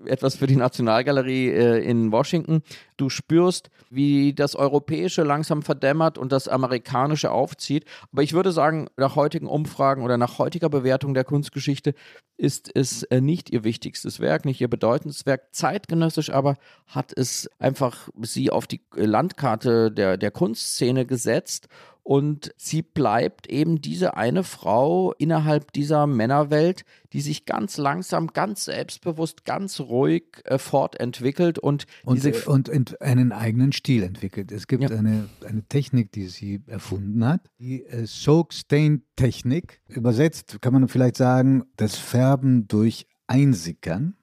[0.05, 2.63] etwas für die Nationalgalerie äh, in Washington.
[2.97, 7.85] Du spürst, wie das Europäische langsam verdämmert und das Amerikanische aufzieht.
[8.11, 11.93] Aber ich würde sagen, nach heutigen Umfragen oder nach heutiger Bewertung der Kunstgeschichte
[12.37, 15.53] ist es äh, nicht ihr wichtigstes Werk, nicht ihr bedeutendes Werk.
[15.53, 21.67] Zeitgenössisch aber hat es einfach sie auf die Landkarte der, der Kunstszene gesetzt
[22.03, 26.83] und sie bleibt eben diese eine Frau innerhalb dieser Männerwelt,
[27.13, 33.01] die sich ganz langsam, ganz selbstbewusst, ganz ruhig äh, fortentwickelt und, und, diese und ent,
[33.01, 34.51] einen eigenen Stil entwickelt.
[34.51, 34.89] Es gibt ja.
[34.89, 39.81] eine, eine Technik, die sie erfunden hat, die äh, Soak-Stain-Technik.
[39.87, 44.15] Übersetzt kann man vielleicht sagen, das Färben durch Einsickern.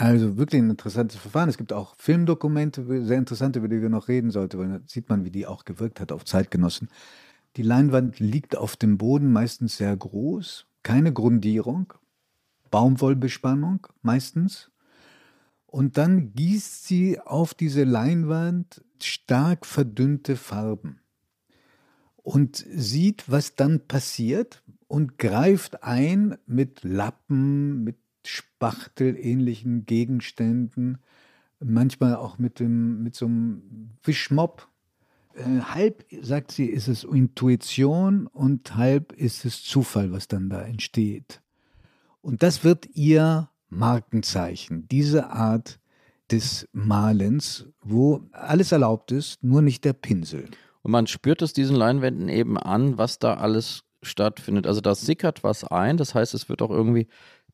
[0.00, 1.50] Also wirklich ein interessantes Verfahren.
[1.50, 5.10] Es gibt auch Filmdokumente, sehr interessante, über die wir noch reden sollten, weil da sieht
[5.10, 6.88] man, wie die auch gewirkt hat auf Zeitgenossen.
[7.56, 11.92] Die Leinwand liegt auf dem Boden, meistens sehr groß, keine Grundierung,
[12.70, 14.70] Baumwollbespannung meistens.
[15.66, 21.00] Und dann gießt sie auf diese Leinwand stark verdünnte Farben
[22.16, 30.98] und sieht, was dann passiert und greift ein mit Lappen, mit spachtelähnlichen Gegenständen,
[31.60, 34.68] manchmal auch mit, dem, mit so einem Wischmopp.
[35.34, 40.62] Äh, halb, sagt sie, ist es Intuition und halb ist es Zufall, was dann da
[40.62, 41.40] entsteht.
[42.20, 45.78] Und das wird ihr Markenzeichen, diese Art
[46.30, 50.48] des Malens, wo alles erlaubt ist, nur nicht der Pinsel.
[50.82, 54.66] Und man spürt es diesen Leinwänden eben an, was da alles stattfindet.
[54.66, 57.08] Also da sickert was ein, das heißt, es wird auch irgendwie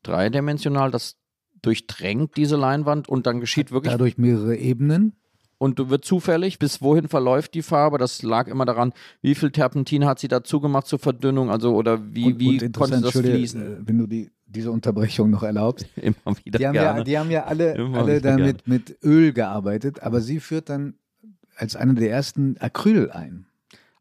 [0.07, 1.17] dreidimensional, das
[1.61, 3.91] durchdrängt diese Leinwand und dann geschieht wirklich.
[3.91, 5.13] Dadurch mehrere Ebenen.
[5.59, 7.97] Und du wird zufällig, bis wohin verläuft die Farbe?
[7.97, 11.99] Das lag immer daran, wie viel Terpentin hat sie dazu gemacht zur Verdünnung, also oder
[12.13, 13.61] wie, und, wie und konnte das fließen?
[13.61, 15.87] Äh, wenn du die, diese Unterbrechung noch erlaubst.
[15.95, 16.59] Immer wieder.
[16.59, 16.99] Die haben, gerne.
[16.99, 20.93] Ja, die haben ja alle, alle damit mit Öl gearbeitet, aber sie führt dann
[21.55, 23.46] als eine der ersten Acryl ein.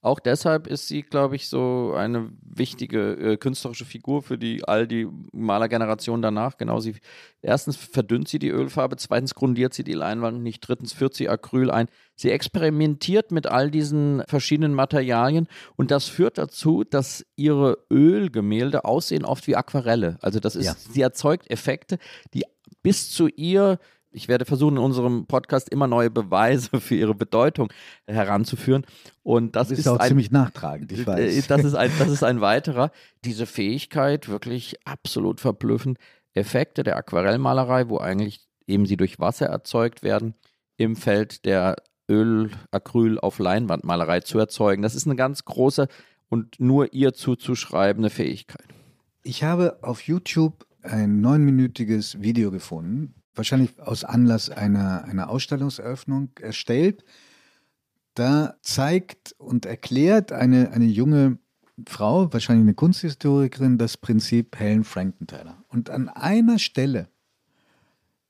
[0.06, 4.86] Auch deshalb ist sie, glaube ich, so eine wichtige äh, künstlerische Figur für die all
[4.86, 6.58] die Malergeneration danach.
[6.58, 6.94] Genau, sie
[7.42, 11.72] erstens verdünnt sie die Ölfarbe, zweitens grundiert sie die Leinwand nicht, drittens führt sie Acryl
[11.72, 11.88] ein.
[12.14, 19.24] Sie experimentiert mit all diesen verschiedenen Materialien und das führt dazu, dass ihre Ölgemälde aussehen
[19.24, 20.18] oft wie Aquarelle.
[20.22, 20.76] Also das ist, ja.
[20.76, 21.98] sie erzeugt Effekte,
[22.32, 22.44] die
[22.84, 23.80] bis zu ihr
[24.16, 27.72] ich werde versuchen, in unserem Podcast immer neue Beweise für ihre Bedeutung
[28.06, 28.84] heranzuführen.
[29.22, 31.46] Und das, ist auch ein, ziemlich nachtragend, ich weiß.
[31.46, 32.90] Das ist, ein, das ist ein weiterer.
[33.24, 35.98] Diese Fähigkeit, wirklich absolut verblüffend,
[36.34, 40.34] Effekte der Aquarellmalerei, wo eigentlich eben sie durch Wasser erzeugt werden,
[40.76, 41.76] im Feld der
[42.10, 44.82] Öl, Acryl auf Leinwandmalerei zu erzeugen.
[44.82, 45.88] Das ist eine ganz große
[46.28, 48.66] und nur ihr zuzuschreibende Fähigkeit.
[49.22, 57.04] Ich habe auf YouTube ein neunminütiges Video gefunden, wahrscheinlich aus Anlass einer, einer Ausstellungseröffnung erstellt.
[58.14, 61.38] Da zeigt und erklärt eine, eine junge
[61.86, 65.62] Frau, wahrscheinlich eine Kunsthistorikerin, das Prinzip Helen Frankenthaler.
[65.68, 67.08] Und an einer Stelle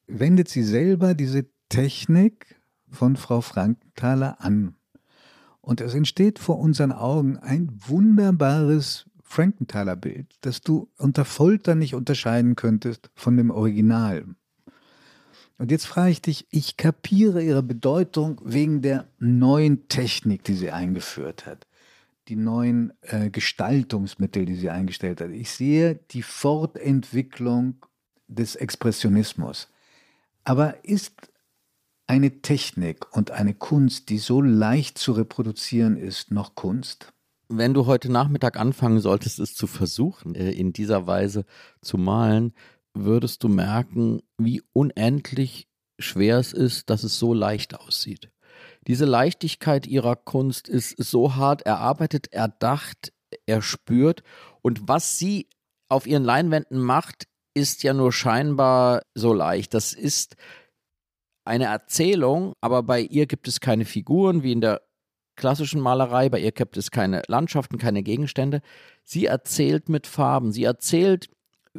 [0.09, 2.57] wendet sie selber diese Technik
[2.89, 4.75] von Frau Frankenthaler an.
[5.61, 12.55] Und es entsteht vor unseren Augen ein wunderbares Frankenthaler-Bild, das du unter Folter nicht unterscheiden
[12.55, 14.25] könntest von dem Original.
[15.59, 20.71] Und jetzt frage ich dich, ich kapiere ihre Bedeutung wegen der neuen Technik, die sie
[20.71, 21.67] eingeführt hat,
[22.29, 25.31] die neuen äh, Gestaltungsmittel, die sie eingestellt hat.
[25.31, 27.77] Ich sehe die Fortentwicklung
[28.29, 29.69] des Expressionismus.
[30.45, 31.33] Aber ist
[32.07, 37.13] eine Technik und eine Kunst, die so leicht zu reproduzieren ist, noch Kunst?
[37.49, 41.45] Wenn du heute Nachmittag anfangen solltest, es zu versuchen, äh, in dieser Weise
[41.81, 42.53] zu malen,
[43.05, 48.31] würdest du merken, wie unendlich schwer es ist, dass es so leicht aussieht.
[48.87, 53.13] Diese Leichtigkeit ihrer Kunst ist so hart erarbeitet, erdacht,
[53.47, 54.23] erspürt
[54.63, 55.49] und was sie
[55.89, 59.75] auf ihren Leinwänden macht, ist ja nur scheinbar so leicht.
[59.75, 60.37] Das ist
[61.45, 64.83] eine Erzählung, aber bei ihr gibt es keine Figuren wie in der
[65.37, 68.63] klassischen Malerei, bei ihr gibt es keine Landschaften, keine Gegenstände.
[69.05, 71.29] Sie erzählt mit Farben, sie erzählt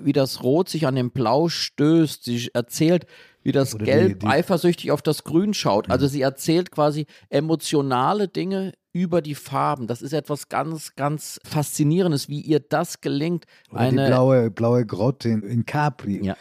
[0.06, 2.24] wie das Rot sich an dem Blau stößt.
[2.24, 3.06] Sie erzählt,
[3.44, 5.90] wie das Oder Gelb die, die eifersüchtig auf das Grün schaut.
[5.90, 9.88] Also sie erzählt quasi emotionale Dinge über die Farben.
[9.88, 13.46] Das ist etwas ganz, ganz Faszinierendes, wie ihr das gelingt.
[13.72, 16.26] Oder eine die blaue, blaue Grotte in, in Capri.
[16.26, 16.36] Ja.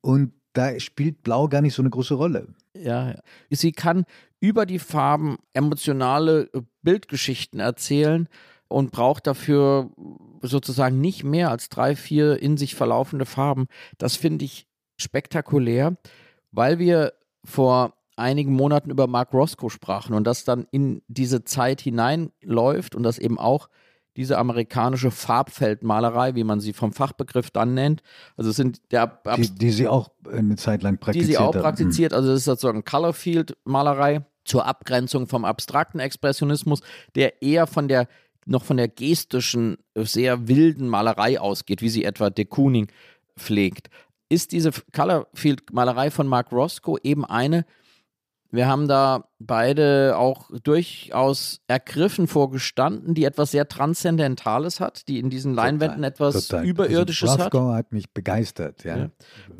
[0.00, 2.48] Und da spielt Blau gar nicht so eine große Rolle.
[2.74, 3.16] Ja,
[3.50, 4.04] sie kann
[4.40, 6.50] über die Farben emotionale
[6.82, 8.28] Bildgeschichten erzählen
[8.68, 9.90] und braucht dafür
[10.42, 13.66] sozusagen nicht mehr als drei, vier in sich verlaufende Farben.
[13.98, 15.96] Das finde ich spektakulär,
[16.52, 17.12] weil wir
[17.44, 23.02] vor einigen Monaten über Mark Roscoe sprachen und das dann in diese Zeit hineinläuft und
[23.02, 23.68] das eben auch
[24.16, 28.02] diese amerikanische Farbfeldmalerei, wie man sie vom Fachbegriff dann nennt.
[28.36, 31.52] Also es sind der die, die sie auch eine Zeit lang praktiziert Die sie auch
[31.52, 32.12] praktiziert.
[32.12, 36.82] Also es ist sozusagen Colorfield-Malerei zur Abgrenzung vom abstrakten Expressionismus,
[37.14, 38.08] der eher von der
[38.46, 42.88] noch von der gestischen, sehr wilden Malerei ausgeht, wie sie etwa de Kooning
[43.38, 43.90] pflegt.
[44.28, 47.64] Ist diese Colorfield-Malerei von Mark Roscoe eben eine,
[48.52, 55.30] wir haben da beide auch durchaus ergriffen vorgestanden, die etwas sehr Transzendentales hat, die in
[55.30, 56.66] diesen Leinwänden etwas total.
[56.66, 57.76] Überirdisches also hat.
[57.76, 58.96] hat mich begeistert, ja.
[58.96, 59.10] Ja.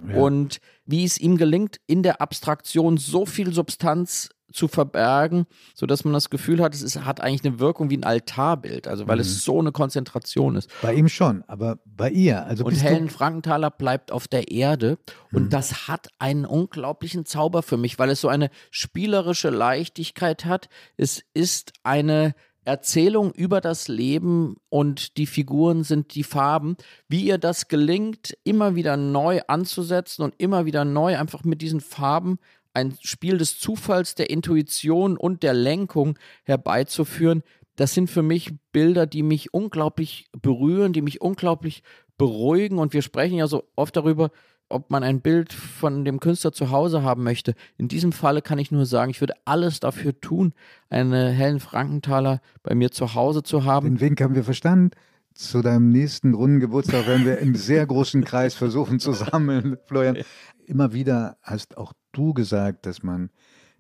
[0.09, 0.16] ja.
[0.16, 6.12] Und wie es ihm gelingt, in der Abstraktion so viel Substanz zu verbergen, sodass man
[6.12, 9.22] das Gefühl hat, es ist, hat eigentlich eine Wirkung wie ein Altarbild, also weil mhm.
[9.22, 10.70] es so eine Konzentration ist.
[10.82, 12.44] Bei ihm schon, aber bei ihr.
[12.46, 14.98] Also und Helen Frankenthaler bleibt auf der Erde
[15.32, 15.50] und mhm.
[15.50, 20.68] das hat einen unglaublichen Zauber für mich, weil es so eine spielerische Leichtigkeit hat.
[20.96, 22.34] Es ist eine
[22.64, 26.76] Erzählung über das Leben und die Figuren sind die Farben.
[27.08, 31.80] Wie ihr das gelingt, immer wieder neu anzusetzen und immer wieder neu einfach mit diesen
[31.80, 32.38] Farben
[32.72, 37.42] ein Spiel des Zufalls, der Intuition und der Lenkung herbeizuführen,
[37.76, 41.83] das sind für mich Bilder, die mich unglaublich berühren, die mich unglaublich
[42.18, 42.78] beruhigen.
[42.78, 44.30] Und wir sprechen ja so oft darüber,
[44.68, 47.54] ob man ein Bild von dem Künstler zu Hause haben möchte.
[47.78, 50.52] In diesem Falle kann ich nur sagen, ich würde alles dafür tun,
[50.90, 53.87] eine Helen Frankenthaler bei mir zu Hause zu haben.
[53.87, 54.90] Den Wink haben wir verstanden.
[55.33, 60.18] Zu deinem nächsten runden Geburtstag werden wir im sehr großen Kreis versuchen zu sammeln, Florian.
[60.66, 63.31] Immer wieder hast auch du gesagt, dass man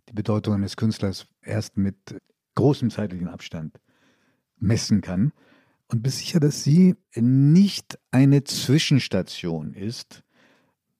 [0.08, 1.96] die Bedeutung eines Künstlers erst mit
[2.54, 3.78] großem zeitlichen Abstand
[4.58, 5.32] messen kann.
[5.88, 10.22] Und bist sicher, dass sie nicht eine Zwischenstation ist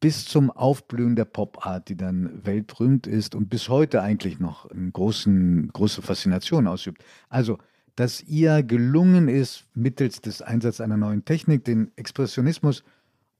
[0.01, 4.91] bis zum Aufblühen der Pop-Art, die dann weltberühmt ist und bis heute eigentlich noch eine
[4.91, 7.05] großen, große Faszination ausübt.
[7.29, 7.59] Also,
[7.97, 12.83] dass ihr gelungen ist, mittels des Einsatzes einer neuen Technik den Expressionismus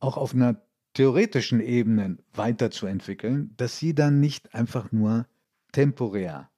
[0.01, 0.61] auch auf einer
[0.95, 5.27] theoretischen Ebenen weiterzuentwickeln, dass sie dann nicht einfach nur
[5.73, 6.51] temporär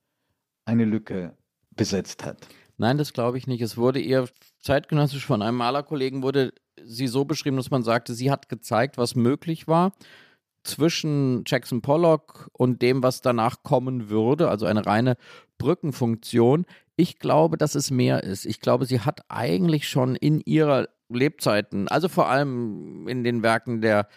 [0.65, 1.37] eine Lücke
[1.71, 2.47] besetzt hat.
[2.79, 3.61] Nein, das glaube ich nicht.
[3.61, 4.29] Es wurde eher
[4.61, 9.15] zeitgenössisch von einem Malerkollegen wurde sie so beschrieben, dass man sagte, sie hat gezeigt, was
[9.15, 9.93] möglich war
[10.65, 15.17] zwischen Jackson Pollock und dem, was danach kommen würde, also eine reine
[15.59, 16.67] Brückenfunktion.
[16.97, 18.47] Ich glaube, dass es mehr ist.
[18.47, 23.81] Ich glaube, sie hat eigentlich schon in ihrer Lebzeiten, also vor allem in den Werken
[23.81, 24.09] der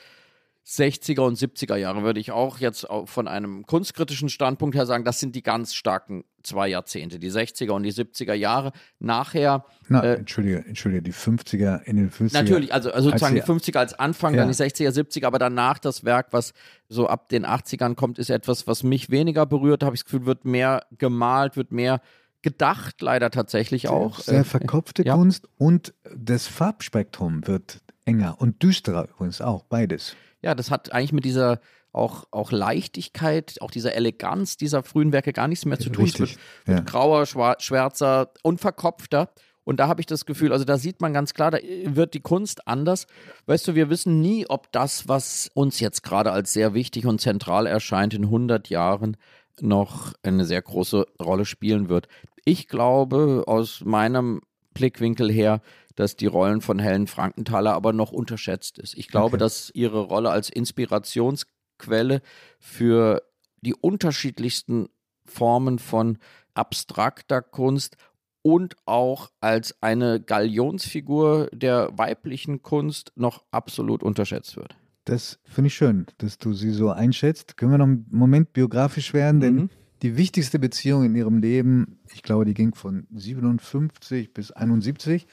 [0.67, 5.19] 60er und 70er Jahre, würde ich auch jetzt von einem kunstkritischen Standpunkt her sagen, das
[5.19, 8.71] sind die ganz starken zwei Jahrzehnte, die 60er und die 70er Jahre.
[8.97, 9.65] Nachher.
[9.89, 12.33] Na, äh, entschuldige, entschuldige, die 50er in den 50er.
[12.33, 14.39] Natürlich, also, also sozusagen die 50er als Anfang, ja.
[14.39, 16.53] dann die 60er, 70er, aber danach das Werk, was
[16.89, 20.25] so ab den 80ern kommt, ist etwas, was mich weniger berührt, habe ich das Gefühl,
[20.25, 22.01] wird mehr gemalt, wird mehr
[22.45, 24.19] gedacht, leider tatsächlich auch.
[24.19, 25.65] Sehr, äh, verkopfte äh, Kunst ja.
[25.65, 30.15] und das Farbspektrum wird enger und düsterer übrigens auch, beides.
[30.43, 31.59] Ja, das hat eigentlich mit dieser
[31.91, 36.03] auch, auch Leichtigkeit, auch dieser Eleganz dieser frühen Werke gar nichts mehr zu tun.
[36.03, 36.83] Richtig, es wird, ja.
[36.83, 39.31] grauer, schwärzer, unverkopfter.
[39.63, 42.19] Und da habe ich das Gefühl, also da sieht man ganz klar, da wird die
[42.19, 43.07] Kunst anders.
[43.47, 47.19] Weißt du, wir wissen nie, ob das, was uns jetzt gerade als sehr wichtig und
[47.19, 49.17] zentral erscheint, in 100 Jahren
[49.61, 52.07] noch eine sehr große Rolle spielen wird.
[52.43, 54.41] Ich glaube aus meinem
[54.73, 55.61] Blickwinkel her,
[55.95, 58.97] dass die Rollen von Helen Frankenthaler aber noch unterschätzt ist.
[58.97, 59.37] Ich glaube, okay.
[59.37, 62.21] dass ihre Rolle als Inspirationsquelle
[62.59, 63.21] für
[63.61, 64.89] die unterschiedlichsten
[65.25, 66.17] Formen von
[66.53, 67.97] abstrakter Kunst
[68.41, 74.75] und auch als eine Galionsfigur der weiblichen Kunst noch absolut unterschätzt wird.
[75.05, 77.57] Das finde ich schön, dass du sie so einschätzt.
[77.57, 79.39] Können wir noch einen Moment biografisch werden?
[79.39, 79.69] Denn mhm.
[80.01, 85.27] die wichtigste Beziehung in ihrem Leben, ich glaube, die ging von 57 bis 71,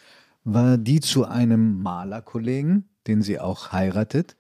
[0.45, 4.37] war die zu einem Malerkollegen, den sie auch heiratet.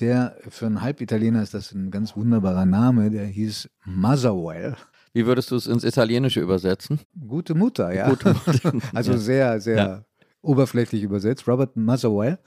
[0.00, 4.76] Der für einen Halbitaliener ist das ein ganz wunderbarer Name, der hieß Motherwell.
[5.12, 7.00] Wie würdest du es ins Italienische übersetzen?
[7.28, 8.08] Gute Mutter, ja.
[8.08, 8.72] Gute Mutter.
[8.94, 10.04] also sehr, sehr ja.
[10.40, 11.46] oberflächlich übersetzt.
[11.46, 12.38] Robert Motherwell.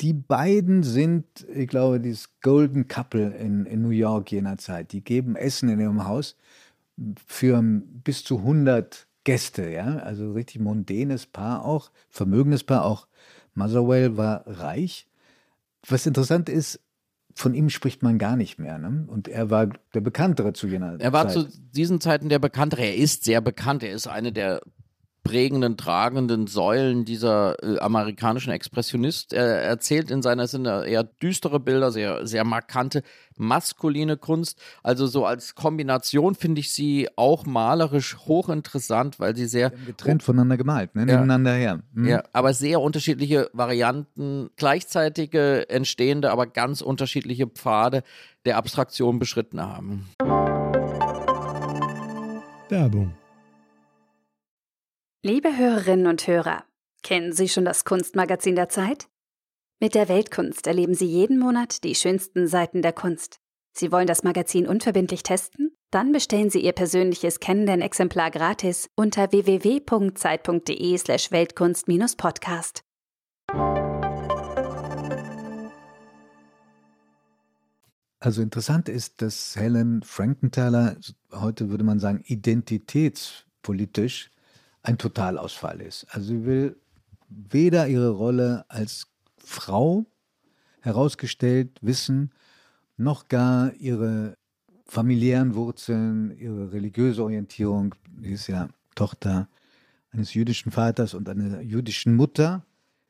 [0.00, 4.92] Die beiden sind, ich glaube, dieses Golden Couple in, in New York jener Zeit.
[4.92, 6.36] Die geben Essen in ihrem Haus
[7.26, 9.96] für bis zu 100 Gäste, ja.
[9.98, 13.06] Also richtig mondänes Paar auch, vermögendes Paar auch.
[13.54, 15.06] Motherwell war reich.
[15.86, 16.80] Was interessant ist,
[17.34, 18.78] von ihm spricht man gar nicht mehr.
[18.78, 19.04] Ne?
[19.06, 21.02] Und er war der Bekanntere zu jener Zeit.
[21.02, 22.82] Er war zu diesen Zeiten der Bekanntere.
[22.82, 23.82] Er ist sehr bekannt.
[23.82, 24.60] Er ist eine der
[25.24, 29.32] prägenden, tragenden Säulen dieser äh, amerikanischen Expressionist.
[29.32, 33.02] Er erzählt in seiner Sinne eher düstere Bilder, sehr, sehr markante,
[33.36, 34.60] maskuline Kunst.
[34.82, 39.70] Also so als Kombination finde ich sie auch malerisch hochinteressant, weil sie sehr.
[39.86, 41.00] Getrennt voneinander gemalt, ne?
[41.00, 41.06] ja.
[41.06, 41.80] nebeneinander her.
[41.94, 42.06] Hm.
[42.06, 48.02] Ja, aber sehr unterschiedliche Varianten, gleichzeitige entstehende, aber ganz unterschiedliche Pfade
[48.44, 50.06] der Abstraktion beschritten haben.
[52.68, 53.14] Werbung
[55.26, 56.64] Liebe Hörerinnen und Hörer,
[57.02, 59.08] kennen Sie schon das Kunstmagazin der Zeit?
[59.80, 63.40] Mit der Weltkunst erleben Sie jeden Monat die schönsten Seiten der Kunst.
[63.72, 65.74] Sie wollen das Magazin unverbindlich testen?
[65.90, 72.84] Dann bestellen Sie Ihr persönliches Kennenden-Exemplar gratis unter www.zeit.de/slash Weltkunst-Podcast.
[78.20, 80.98] Also interessant ist, dass Helen Frankenthaler,
[81.32, 84.33] heute würde man sagen, identitätspolitisch
[84.84, 86.06] ein Totalausfall ist.
[86.10, 86.76] Also sie will
[87.28, 90.06] weder ihre Rolle als Frau
[90.80, 92.30] herausgestellt wissen,
[92.96, 94.36] noch gar ihre
[94.84, 97.94] familiären Wurzeln, ihre religiöse Orientierung.
[98.20, 99.48] Sie ist ja Tochter
[100.10, 102.64] eines jüdischen Vaters und einer jüdischen Mutter.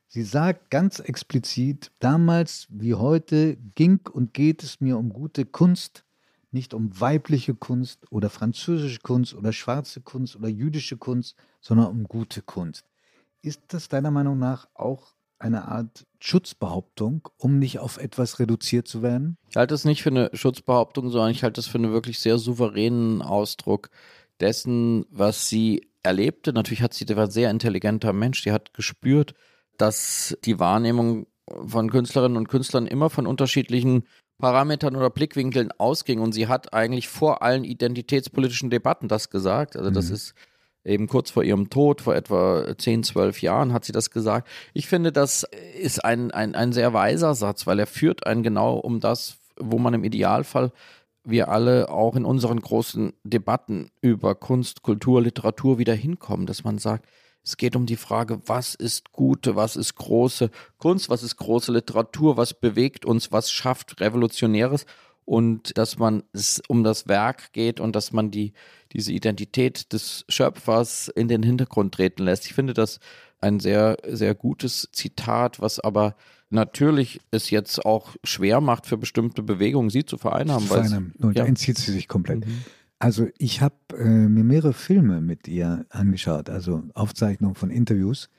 [0.07, 6.04] Sie sagt ganz explizit, damals wie heute ging und geht es mir um gute Kunst,
[6.55, 12.05] nicht um weibliche Kunst oder französische Kunst oder schwarze Kunst oder jüdische Kunst, sondern um
[12.05, 12.85] gute Kunst.
[13.43, 19.03] Ist das deiner Meinung nach auch eine Art Schutzbehauptung, um nicht auf etwas reduziert zu
[19.03, 19.37] werden?
[19.49, 22.37] Ich halte es nicht für eine Schutzbehauptung, sondern ich halte es für einen wirklich sehr
[22.37, 23.89] souveränen Ausdruck
[24.39, 26.53] dessen, was sie erlebte.
[26.53, 29.33] Natürlich hat sie, der war ein sehr intelligenter Mensch, die hat gespürt,
[29.77, 31.27] dass die Wahrnehmung
[31.67, 34.05] von Künstlerinnen und Künstlern immer von unterschiedlichen
[34.37, 36.19] Parametern oder Blickwinkeln ausging.
[36.19, 39.75] Und sie hat eigentlich vor allen identitätspolitischen Debatten das gesagt.
[39.75, 40.15] Also das mhm.
[40.15, 40.35] ist
[40.83, 44.47] eben kurz vor ihrem Tod, vor etwa 10, 12 Jahren hat sie das gesagt.
[44.73, 45.47] Ich finde, das
[45.79, 49.79] ist ein, ein, ein sehr weiser Satz, weil er führt einen genau um das, wo
[49.79, 50.71] man im Idealfall
[51.25, 56.77] wir alle auch in unseren großen Debatten über Kunst, Kultur, Literatur wieder hinkommen, dass man
[56.77, 57.07] sagt,
[57.45, 61.71] es geht um die Frage, was ist gute, was ist große Kunst, was ist große
[61.71, 64.87] Literatur, was bewegt uns, was schafft Revolutionäres
[65.25, 68.53] und dass man es um das Werk geht und dass man die,
[68.93, 72.47] diese Identität des Schöpfers in den Hintergrund treten lässt.
[72.47, 72.99] Ich finde das
[73.39, 76.15] ein sehr, sehr gutes Zitat, was aber
[76.49, 80.67] natürlich es jetzt auch schwer macht für bestimmte Bewegungen, sie zu vereinnahmen.
[80.67, 81.13] Vereinnahmen.
[81.19, 81.45] Und ja.
[81.45, 82.45] entzieht sie sich komplett.
[82.45, 82.65] Mhm.
[82.99, 88.29] Also ich habe äh, mir mehrere Filme mit ihr angeschaut, also Aufzeichnungen von Interviews.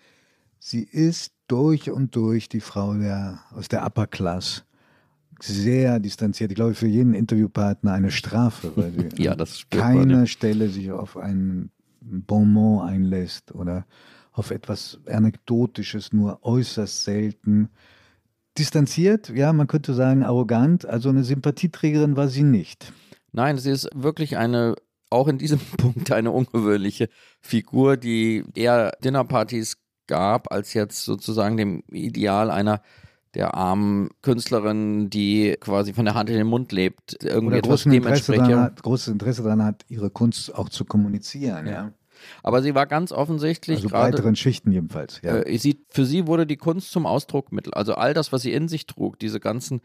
[0.58, 4.64] Sie ist durch und durch die Frau der, aus der Upper Class.
[5.40, 6.50] Sehr distanziert.
[6.50, 10.26] Ich glaube, für jeden Interviewpartner eine Strafe, weil sie ja, das keiner ja.
[10.26, 13.86] Stelle sich auf ein Bonbon einlässt oder
[14.32, 17.68] auf etwas Anekdotisches, nur äußerst selten.
[18.56, 22.92] Distanziert, ja, man könnte sagen arrogant, also eine Sympathieträgerin war sie nicht.
[23.36, 24.74] Nein, sie ist wirklich eine,
[25.10, 27.08] auch in diesem Punkt eine ungewöhnliche
[27.40, 32.80] Figur, die eher Dinnerpartys gab, als jetzt sozusagen dem Ideal einer
[33.34, 38.32] der armen Künstlerin, die quasi von der Hand in den Mund lebt, irgendwie etwas Interesse
[38.32, 41.72] daran hat, großes Interesse daran hat, ihre Kunst auch zu kommunizieren, ja.
[41.72, 41.92] ja.
[42.42, 43.76] Aber sie war ganz offensichtlich.
[43.78, 45.36] Also grade, breiteren Schichten jedenfalls, ja.
[45.40, 47.74] Äh, sie, für sie wurde die Kunst zum Ausdruckmittel.
[47.74, 49.82] Also all das, was sie in sich trug, diese ganzen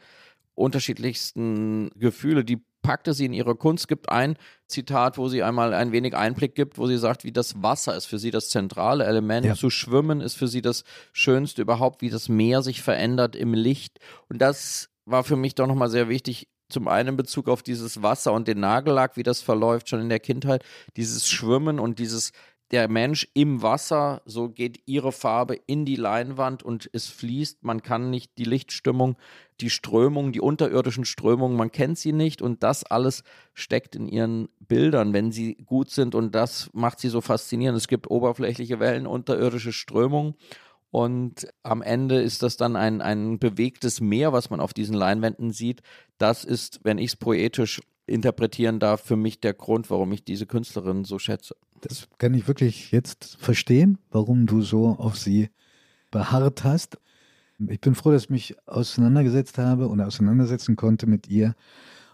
[0.62, 3.88] unterschiedlichsten Gefühle, die packte sie in ihre Kunst.
[3.88, 7.62] Gibt ein Zitat, wo sie einmal ein wenig Einblick gibt, wo sie sagt, wie das
[7.62, 9.46] Wasser ist für sie das zentrale Element.
[9.46, 9.56] Ja.
[9.56, 14.00] Zu schwimmen ist für sie das Schönste überhaupt, wie das Meer sich verändert im Licht.
[14.30, 16.48] Und das war für mich doch nochmal sehr wichtig.
[16.70, 20.08] Zum einen in Bezug auf dieses Wasser und den Nagellack, wie das verläuft schon in
[20.08, 20.64] der Kindheit,
[20.96, 22.32] dieses Schwimmen und dieses
[22.72, 27.64] der Mensch im Wasser, so geht ihre Farbe in die Leinwand und es fließt.
[27.64, 29.18] Man kann nicht die Lichtstimmung,
[29.60, 34.48] die Strömung, die unterirdischen Strömungen, man kennt sie nicht und das alles steckt in ihren
[34.60, 37.78] Bildern, wenn sie gut sind und das macht sie so faszinierend.
[37.78, 40.36] Es gibt oberflächliche Wellen, unterirdische Strömungen
[40.92, 45.52] und am Ende ist das dann ein, ein bewegtes Meer, was man auf diesen Leinwänden
[45.52, 45.82] sieht.
[46.18, 50.46] Das ist, wenn ich es poetisch interpretieren darf, für mich der Grund, warum ich diese
[50.46, 51.56] Künstlerin so schätze.
[51.82, 55.50] Das kann ich wirklich jetzt verstehen, warum du so auf sie
[56.12, 56.98] beharrt hast.
[57.68, 61.56] Ich bin froh, dass ich mich auseinandergesetzt habe und auseinandersetzen konnte mit ihr,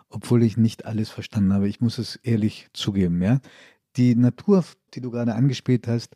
[0.09, 1.67] obwohl ich nicht alles verstanden habe.
[1.67, 3.39] Ich muss es ehrlich zugeben, ja.
[3.95, 4.63] Die Natur,
[4.93, 6.15] die du gerade angespielt hast,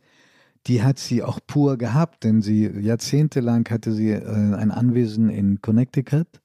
[0.68, 5.62] die hat sie auch pur gehabt, denn sie jahrzehntelang hatte sie äh, ein Anwesen in
[5.62, 6.41] Connecticut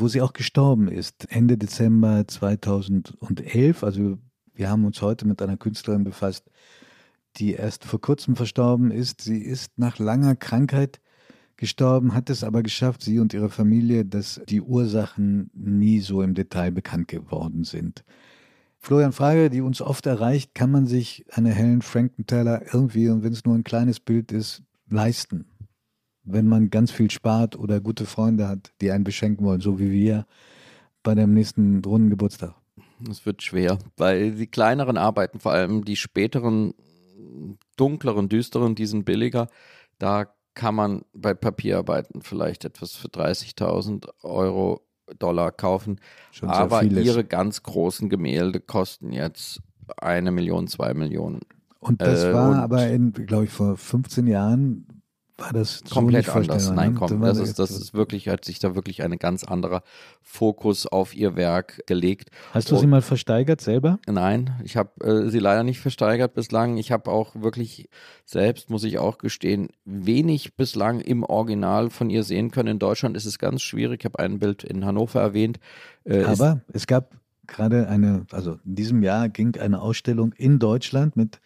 [0.00, 3.84] wo sie auch gestorben ist, Ende Dezember 2011.
[3.84, 4.18] Also
[4.54, 6.50] wir haben uns heute mit einer Künstlerin befasst,
[7.36, 9.20] die erst vor kurzem verstorben ist.
[9.20, 11.00] Sie ist nach langer Krankheit
[11.56, 16.34] gestorben, hat es aber geschafft, sie und ihre Familie, dass die Ursachen nie so im
[16.34, 18.04] Detail bekannt geworden sind.
[18.78, 23.32] Florian, Frage, die uns oft erreicht, kann man sich eine Helen Frankenthaler irgendwie, und wenn
[23.32, 25.44] es nur ein kleines Bild ist, leisten?
[26.24, 29.90] Wenn man ganz viel spart oder gute Freunde hat, die einen beschenken wollen, so wie
[29.90, 30.26] wir
[31.02, 32.59] bei dem nächsten Drohnengeburtstag?
[33.08, 36.74] Es wird schwer, weil die kleineren Arbeiten, vor allem die späteren,
[37.76, 39.48] dunkleren, düsteren, die sind billiger.
[39.98, 44.82] Da kann man bei Papierarbeiten vielleicht etwas für 30.000 Euro
[45.18, 46.00] Dollar kaufen.
[46.42, 49.60] Aber ihre ganz großen Gemälde kosten jetzt
[49.96, 51.40] eine Million, zwei Millionen.
[51.80, 54.99] Und das äh, war aber, glaube ich, vor 15 Jahren
[55.40, 56.70] war das komplett so anders.
[56.70, 56.98] Nein, ne?
[56.98, 59.82] komm, das ist, das ist wirklich, hat sich da wirklich ein ganz anderer
[60.22, 62.30] Fokus auf ihr Werk gelegt.
[62.52, 63.98] Hast du sie mal versteigert selber?
[64.06, 66.76] Nein, ich habe äh, sie leider nicht versteigert bislang.
[66.76, 67.88] Ich habe auch wirklich
[68.24, 72.68] selbst, muss ich auch gestehen, wenig bislang im Original von ihr sehen können.
[72.68, 74.00] In Deutschland ist es ganz schwierig.
[74.00, 75.58] Ich habe ein Bild in Hannover erwähnt.
[76.04, 77.16] Äh, Aber es gab
[77.46, 81.40] gerade eine, also in diesem Jahr ging eine Ausstellung in Deutschland mit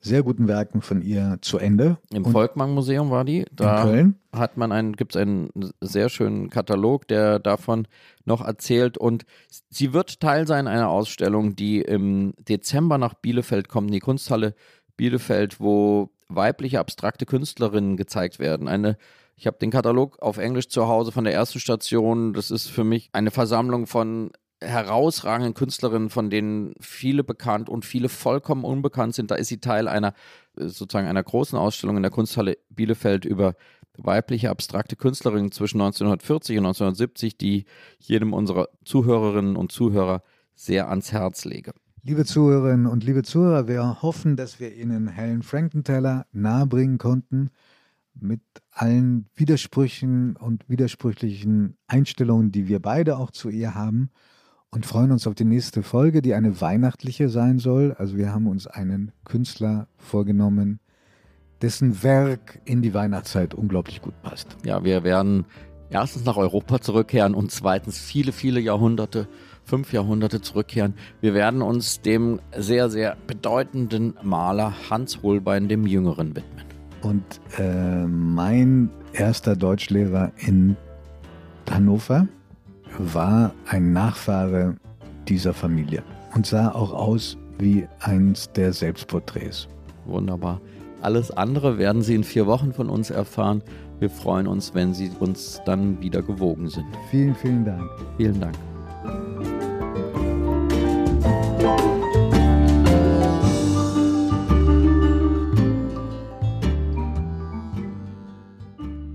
[0.00, 1.98] sehr guten Werken von ihr zu Ende.
[2.12, 3.44] Im Volkmann-Museum war die.
[3.52, 4.14] Da in Köln.
[4.32, 7.88] hat man einen, gibt es einen sehr schönen Katalog, der davon
[8.24, 8.98] noch erzählt.
[8.98, 9.24] Und
[9.70, 14.54] sie wird Teil sein einer Ausstellung, die im Dezember nach Bielefeld kommt, in die Kunsthalle
[14.96, 18.68] Bielefeld, wo weibliche abstrakte Künstlerinnen gezeigt werden.
[18.68, 18.96] Eine
[19.36, 22.32] ich habe den Katalog auf Englisch zu Hause von der ersten Station.
[22.32, 24.30] Das ist für mich eine Versammlung von
[24.66, 29.30] herausragenden Künstlerinnen, von denen viele bekannt und viele vollkommen unbekannt sind.
[29.30, 30.12] Da ist sie Teil einer
[30.56, 33.54] äh, sozusagen einer großen Ausstellung in der Kunsthalle Bielefeld über
[33.98, 37.64] weibliche abstrakte Künstlerinnen zwischen 1940 und 1970, die
[37.98, 40.22] jedem unserer Zuhörerinnen und Zuhörer
[40.54, 41.72] sehr ans Herz lege.
[42.02, 47.50] Liebe Zuhörerinnen und liebe Zuhörer, wir hoffen, dass wir Ihnen Helen Frankenthaler nahebringen konnten
[48.14, 48.40] mit
[48.70, 54.10] allen Widersprüchen und widersprüchlichen Einstellungen, die wir beide auch zu ihr haben
[54.70, 57.94] und freuen uns auf die nächste Folge, die eine weihnachtliche sein soll.
[57.98, 60.80] Also wir haben uns einen Künstler vorgenommen,
[61.62, 64.56] dessen Werk in die Weihnachtszeit unglaublich gut passt.
[64.64, 65.46] Ja, wir werden
[65.90, 69.28] erstens nach Europa zurückkehren und zweitens viele, viele Jahrhunderte,
[69.64, 70.94] fünf Jahrhunderte zurückkehren.
[71.20, 76.64] Wir werden uns dem sehr, sehr bedeutenden Maler Hans Holbein, dem Jüngeren, widmen.
[77.02, 80.76] Und äh, mein erster Deutschlehrer in
[81.70, 82.28] Hannover,
[82.98, 84.76] war ein Nachfahre
[85.28, 86.02] dieser Familie
[86.34, 89.68] und sah auch aus wie eins der Selbstporträts.
[90.04, 90.60] Wunderbar.
[91.02, 93.62] Alles andere werden Sie in vier Wochen von uns erfahren.
[93.98, 96.86] Wir freuen uns, wenn Sie uns dann wieder gewogen sind.
[97.10, 97.90] Vielen, vielen Dank.
[98.16, 98.56] Vielen Dank.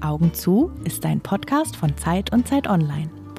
[0.01, 3.09] Augen zu ist ein Podcast von Zeit und Zeit Online.